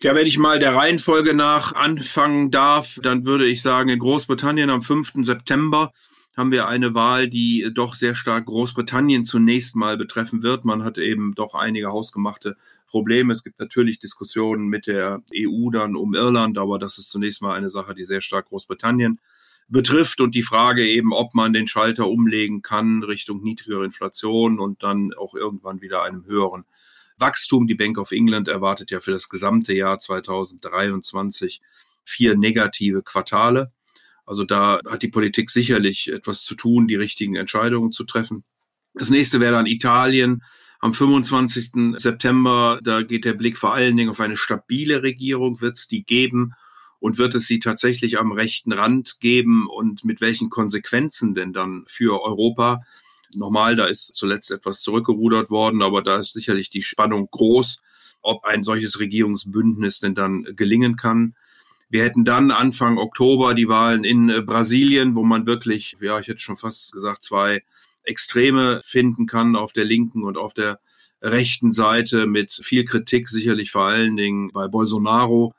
Ja, 0.03 0.15
wenn 0.15 0.27
ich 0.27 0.39
mal 0.39 0.59
der 0.59 0.75
Reihenfolge 0.75 1.35
nach 1.35 1.73
anfangen 1.73 2.51
darf, 2.51 2.99
dann 3.03 3.25
würde 3.25 3.47
ich 3.47 3.63
sagen, 3.63 3.89
in 3.89 3.99
Großbritannien 3.99 4.69
am 4.69 4.83
5. 4.83 5.13
September 5.23 5.93
haben 6.37 6.51
wir 6.51 6.67
eine 6.67 6.95
Wahl, 6.95 7.29
die 7.29 7.71
doch 7.73 7.95
sehr 7.95 8.15
stark 8.15 8.47
Großbritannien 8.47 9.25
zunächst 9.25 9.77
mal 9.77 9.97
betreffen 9.97 10.43
wird. 10.43 10.65
Man 10.65 10.83
hat 10.83 10.99
eben 10.99 11.35
doch 11.35 11.55
einige 11.55 11.89
hausgemachte 11.89 12.57
Probleme. 12.89 13.33
Es 13.33 13.45
gibt 13.45 13.61
natürlich 13.61 13.99
Diskussionen 13.99 14.67
mit 14.67 14.87
der 14.87 15.23
EU 15.35 15.71
dann 15.71 15.97
um 15.97 16.15
Irland, 16.15 16.59
aber 16.59 16.79
das 16.79 16.99
ist 16.99 17.11
zunächst 17.11 17.41
mal 17.41 17.55
eine 17.55 17.71
Sache, 17.71 17.95
die 17.95 18.05
sehr 18.05 18.21
stark 18.21 18.47
Großbritannien 18.47 19.21
betrifft 19.69 20.21
und 20.21 20.35
die 20.35 20.43
Frage 20.43 20.87
eben, 20.87 21.13
ob 21.13 21.35
man 21.35 21.53
den 21.53 21.67
Schalter 21.67 22.09
umlegen 22.09 22.63
kann 22.63 23.03
Richtung 23.03 23.43
niedrigere 23.43 23.85
Inflation 23.85 24.59
und 24.61 24.83
dann 24.83 25.15
auch 25.15 25.35
irgendwann 25.35 25.81
wieder 25.81 26.03
einem 26.03 26.27
höheren 26.27 26.65
Wachstum. 27.19 27.67
Die 27.67 27.75
Bank 27.75 27.99
of 27.99 28.13
England 28.13 28.49
erwartet 28.49 28.91
ja 28.91 29.01
für 29.01 29.13
das 29.13 29.29
gesamte 29.29 29.75
Jahr 29.75 29.99
2023 29.99 31.61
vier 32.05 32.37
negative 32.37 33.03
Quartale. 33.03 33.73
Also 34.27 34.45
da 34.45 34.81
hat 34.89 35.03
die 35.03 35.09
Politik 35.09 35.51
sicherlich 35.51 36.11
etwas 36.11 36.43
zu 36.43 36.55
tun, 36.55 36.89
die 36.89 36.97
richtigen 36.97 37.37
Entscheidungen 37.37 37.93
zu 37.93 38.05
treffen. 38.05 38.45
Das 38.95 39.11
nächste 39.11 39.41
wäre 39.41 39.53
dann 39.53 39.67
Italien. 39.67 40.43
Am 40.81 40.95
25. 40.95 41.97
September, 41.97 42.79
da 42.83 43.03
geht 43.03 43.25
der 43.25 43.35
Blick 43.35 43.59
vor 43.59 43.75
allen 43.75 43.97
Dingen 43.97 44.11
auf 44.11 44.21
eine 44.21 44.37
stabile 44.37 45.03
Regierung. 45.03 45.61
Wird 45.61 45.79
es 45.79 45.89
die 45.89 46.05
geben? 46.05 46.53
Und 47.01 47.19
wird 47.19 47.35
es 47.35 47.47
sie 47.47 47.59
tatsächlich 47.59 48.19
am 48.19 48.33
rechten 48.33 48.73
Rand 48.73 49.19
geben? 49.21 49.67
Und 49.67 50.05
mit 50.05 50.21
welchen 50.21 50.51
Konsequenzen 50.51 51.35
denn 51.35 51.53
dann 51.53 51.85
für 51.87 52.23
Europa? 52.23 52.83
Nochmal, 53.35 53.77
da 53.77 53.87
ist 53.87 54.15
zuletzt 54.15 54.51
etwas 54.51 54.81
zurückgerudert 54.81 55.51
worden, 55.51 55.83
aber 55.83 56.03
da 56.03 56.19
ist 56.19 56.33
sicherlich 56.33 56.71
die 56.71 56.83
Spannung 56.83 57.29
groß, 57.31 57.81
ob 58.23 58.45
ein 58.45 58.65
solches 58.65 58.99
Regierungsbündnis 59.01 60.01
denn 60.01 60.15
dann 60.15 60.45
gelingen 60.57 60.97
kann. 60.97 61.35
Wir 61.91 62.03
hätten 62.03 62.25
dann 62.25 62.51
Anfang 62.51 62.99
Oktober 62.99 63.55
die 63.55 63.69
Wahlen 63.69 64.05
in 64.05 64.29
äh, 64.29 64.43
Brasilien, 64.43 65.15
wo 65.15 65.23
man 65.23 65.47
wirklich, 65.47 65.97
ja, 66.01 66.19
ich 66.19 66.29
hätte 66.29 66.41
schon 66.41 66.57
fast 66.57 66.93
gesagt, 66.93 67.23
zwei 67.23 67.63
Extreme 68.03 68.81
finden 68.83 69.27
kann 69.27 69.57
auf 69.57 69.73
der 69.73 69.85
linken 69.85 70.25
und 70.25 70.37
auf 70.37 70.55
der 70.55 70.81
rechten 71.23 71.73
Seite 71.73 72.27
mit 72.27 72.53
viel 72.53 72.85
Kritik, 72.85 73.29
sicherlich 73.29 73.71
vor 73.71 73.85
allen 73.85 74.17
Dingen 74.17 74.51
bei 74.53 74.69
Bolsonaro. 74.69 75.55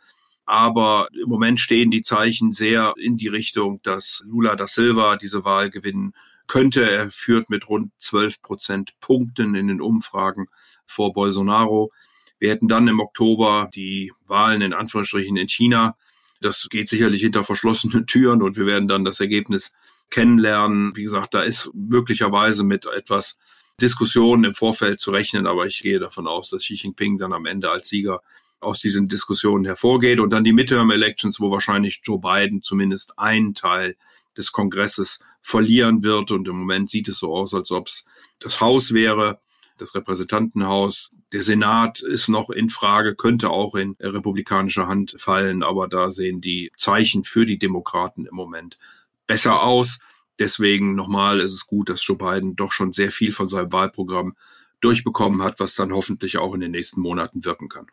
Aber 0.46 1.08
im 1.14 1.28
Moment 1.28 1.60
stehen 1.60 1.90
die 1.90 2.04
Zeichen 2.04 2.52
sehr 2.52 2.94
in 2.98 3.18
die 3.18 3.30
Richtung, 3.30 3.82
dass 3.82 4.22
Lula 4.28 4.56
da 4.56 4.68
Silva 4.68 5.18
diese 5.18 5.44
Wahl 5.44 5.72
gewinnen 5.72 6.14
könnte. 6.48 6.90
Er 6.90 7.10
führt 7.10 7.50
mit 7.50 7.70
rund 7.70 7.92
12 8.00 8.42
Prozent 8.42 9.00
Punkten 9.00 9.56
in 9.56 9.68
den 9.68 9.82
Umfragen 9.82 10.48
vor 10.86 11.14
Bolsonaro. 11.14 11.92
Wir 12.40 12.52
hätten 12.52 12.68
dann 12.68 12.88
im 12.88 13.00
Oktober 13.00 13.70
die 13.74 14.12
Wahlen 14.28 14.62
in 14.62 14.74
Anführungsstrichen 14.74 15.38
in 15.38 15.48
China. 15.50 15.96
Das 16.42 16.68
geht 16.70 16.90
sicherlich 16.90 17.22
hinter 17.22 17.44
verschlossenen 17.44 18.06
Türen 18.08 18.42
und 18.42 18.58
wir 18.58 18.66
werden 18.66 18.88
dann 18.88 19.06
das 19.06 19.20
Ergebnis 19.20 19.74
kennenlernen. 20.10 20.96
Wie 20.96 21.04
gesagt, 21.04 21.34
da 21.34 21.42
ist 21.42 21.72
möglicherweise 21.74 22.64
mit 22.64 22.86
etwas 22.86 23.38
Diskussionen 23.82 24.46
im 24.46 24.54
Vorfeld 24.54 25.00
zu 25.00 25.12
rechnen, 25.12 25.48
aber 25.48 25.66
ich 25.66 25.82
gehe 25.82 26.00
davon 26.00 26.28
aus, 26.28 26.50
dass 26.50 26.62
Xi 26.64 26.76
Jinping 26.76 27.18
dann 27.18 27.34
am 27.34 27.46
Ende 27.46 27.70
als 27.70 27.90
Sieger 27.90 28.22
aus 28.60 28.80
diesen 28.80 29.08
Diskussionen 29.08 29.66
hervorgeht. 29.66 30.20
Und 30.20 30.32
dann 30.32 30.44
die 30.44 30.54
Midterm-Elections, 30.54 31.40
wo 31.40 31.52
wahrscheinlich 31.52 32.02
Joe 32.04 32.20
Biden 32.20 32.62
zumindest 32.62 33.18
einen 33.20 33.54
Teil 33.54 33.96
des 34.38 34.52
Kongresses 34.52 35.20
verlieren 35.46 36.02
wird. 36.02 36.32
Und 36.32 36.48
im 36.48 36.58
Moment 36.58 36.90
sieht 36.90 37.08
es 37.08 37.20
so 37.20 37.36
aus, 37.36 37.54
als 37.54 37.70
ob 37.70 37.88
es 37.88 38.04
das 38.40 38.62
Haus 38.62 38.94
wäre, 38.94 39.40
das 39.78 39.94
Repräsentantenhaus. 39.94 41.12
Der 41.34 41.44
Senat 41.44 42.02
ist 42.02 42.30
noch 42.30 42.50
in 42.50 42.72
Frage, 42.72 43.14
könnte 43.16 43.52
auch 43.52 43.76
in 43.76 43.96
republikanischer 44.00 44.88
Hand 44.88 45.16
fallen, 45.20 45.62
aber 45.62 45.88
da 45.88 46.10
sehen 46.10 46.42
die 46.42 46.72
Zeichen 46.78 47.24
für 47.24 47.46
die 47.46 47.60
Demokraten 47.60 48.26
im 48.26 48.34
Moment 48.34 48.80
besser 49.28 49.62
aus. 49.62 50.00
Deswegen 50.40 50.96
nochmal 50.96 51.40
ist 51.40 51.54
es 51.54 51.68
gut, 51.68 51.90
dass 51.90 52.06
Joe 52.06 52.18
Biden 52.18 52.56
doch 52.56 52.72
schon 52.72 52.92
sehr 52.92 53.12
viel 53.12 53.32
von 53.32 53.48
seinem 53.48 53.72
Wahlprogramm 53.72 54.36
durchbekommen 54.82 55.44
hat, 55.44 55.60
was 55.60 55.76
dann 55.76 55.94
hoffentlich 55.94 56.40
auch 56.40 56.56
in 56.56 56.62
den 56.62 56.72
nächsten 56.72 57.02
Monaten 57.02 57.46
wirken 57.46 57.70
kann. 57.70 57.86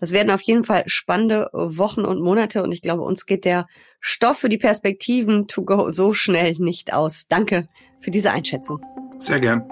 Das 0.00 0.12
werden 0.12 0.30
auf 0.30 0.42
jeden 0.42 0.64
Fall 0.64 0.84
spannende 0.86 1.48
Wochen 1.52 2.04
und 2.04 2.20
Monate 2.20 2.62
und 2.62 2.72
ich 2.72 2.82
glaube, 2.82 3.02
uns 3.02 3.26
geht 3.26 3.44
der 3.44 3.66
Stoff 4.00 4.38
für 4.38 4.48
die 4.48 4.58
Perspektiven 4.58 5.46
to 5.48 5.64
go 5.64 5.90
so 5.90 6.12
schnell 6.12 6.54
nicht 6.58 6.92
aus. 6.92 7.26
Danke 7.28 7.68
für 8.00 8.10
diese 8.10 8.30
Einschätzung. 8.30 8.80
Sehr 9.20 9.40
gern. 9.40 9.66